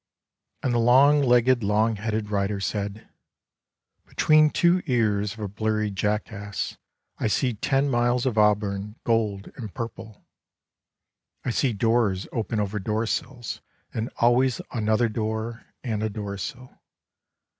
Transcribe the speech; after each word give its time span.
"And 0.63 0.73
the 0.73 0.79
long 0.79 1.21
legged 1.21 1.63
long 1.63 1.97
headed 1.97 2.31
rider 2.31 2.59
said:" 2.59 3.07
Between 4.09 4.49
two 4.49 4.81
ears 4.87 5.33
of 5.33 5.39
a 5.41 5.47
blurry 5.47 5.91
jackass 5.91 6.75
I 7.19 7.27
see 7.27 7.53
ten 7.53 7.87
miles 7.87 8.25
of 8.25 8.35
auburn, 8.35 8.95
gold 9.03 9.51
and 9.57 9.71
purple— 9.71 10.25
I 11.45 11.51
see 11.51 11.71
doors 11.73 12.27
open 12.31 12.59
over 12.59 12.79
doorsills 12.79 13.61
And 13.93 14.09
always 14.17 14.59
another 14.71 15.07
door 15.07 15.65
and 15.83 16.01
a 16.01 16.09
doorsill. 16.09 16.79